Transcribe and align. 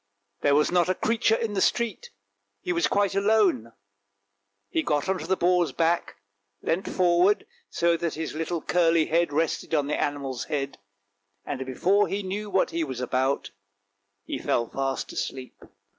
There 0.41 0.55
was 0.55 0.71
not 0.71 0.89
a 0.89 0.95
creature 0.95 1.35
in 1.35 1.53
the 1.53 1.61
street; 1.61 2.09
he 2.59 2.73
was 2.73 2.87
quite 2.87 3.13
alone, 3.13 3.71
he 4.67 4.81
got 4.81 5.07
on 5.07 5.19
to 5.19 5.27
the 5.27 5.37
boar's 5.37 5.73
back, 5.73 6.15
leant 6.63 6.87
forward 6.89 7.45
so 7.69 7.95
that 7.97 8.15
his 8.15 8.33
little 8.33 8.63
curly 8.63 9.05
head 9.05 9.31
rested 9.31 9.75
on 9.75 9.85
the 9.85 10.01
animal's 10.01 10.45
head, 10.45 10.79
and 11.45 11.63
before 11.67 12.07
he 12.07 12.23
knew 12.23 12.49
what 12.49 12.71
he 12.71 12.83
was 12.83 12.99
about 12.99 13.51
he 14.23 14.39
fell 14.39 14.67
fast 14.67 15.13
asleep. 15.13 15.53